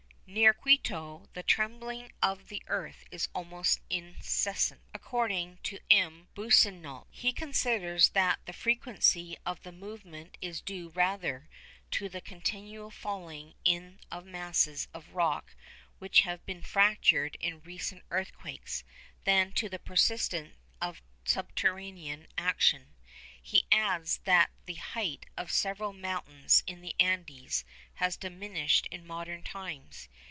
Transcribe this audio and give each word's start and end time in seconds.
Near 0.33 0.53
Quito 0.53 1.27
the 1.33 1.43
trembling 1.43 2.13
of 2.21 2.47
the 2.47 2.63
earth 2.67 3.03
is 3.11 3.27
almost 3.35 3.81
incessant, 3.89 4.79
according 4.93 5.57
to 5.63 5.79
M. 5.91 6.29
Boussingault. 6.35 7.07
He 7.11 7.33
considers 7.33 8.11
that 8.11 8.39
the 8.45 8.53
frequency 8.53 9.35
of 9.45 9.63
the 9.63 9.73
movement 9.73 10.37
is 10.41 10.61
due 10.61 10.87
rather 10.91 11.49
to 11.91 12.07
the 12.07 12.21
continual 12.21 12.89
falling 12.91 13.55
in 13.65 13.99
of 14.09 14.23
masses 14.25 14.87
of 14.93 15.13
rock 15.13 15.53
which 15.99 16.21
have 16.21 16.45
been 16.45 16.61
fractured 16.61 17.35
in 17.41 17.59
recent 17.63 18.01
earthquakes, 18.09 18.85
than 19.25 19.51
to 19.51 19.67
the 19.67 19.79
persistence 19.79 20.55
of 20.81 21.01
subterranean 21.25 22.25
action. 22.37 22.93
He 23.43 23.65
adds 23.69 24.19
that 24.19 24.51
the 24.65 24.75
height 24.75 25.25
of 25.35 25.51
several 25.51 25.91
mountains 25.91 26.63
in 26.67 26.79
the 26.79 26.95
Andes 27.01 27.65
has 27.95 28.15
diminished 28.15 28.85
in 28.91 29.05
modern 29.05 29.43
times. 29.43 30.07